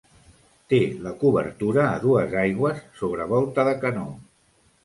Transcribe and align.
Té 0.71 0.79
la 1.07 1.11
cobertura 1.23 1.85
a 1.89 2.01
dues 2.05 2.35
aigües 2.47 2.83
sobre 3.03 3.29
volta 3.35 3.67
de 3.69 3.79
canó. 3.85 4.09